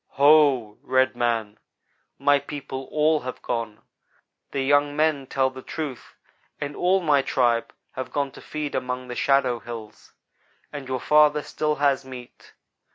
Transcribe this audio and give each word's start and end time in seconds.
"Ho! 0.13 0.79
red 0.81 1.15
man 1.15 1.59
my 2.17 2.39
people 2.39 2.85
all 2.85 3.19
have 3.19 3.39
gone. 3.43 3.83
The 4.49 4.63
young 4.63 4.95
men 4.95 5.27
tell 5.27 5.51
the 5.51 5.61
truth 5.61 6.15
and 6.59 6.75
all 6.75 7.01
my 7.01 7.21
tribe 7.21 7.71
have 7.91 8.11
gone 8.11 8.31
to 8.31 8.41
feed 8.41 8.73
among 8.73 9.09
the 9.09 9.15
shadow 9.15 9.59
hills, 9.59 10.13
and 10.73 10.87
your 10.87 10.99
father 10.99 11.43
still 11.43 11.75
has 11.75 12.03
meat. 12.03 12.53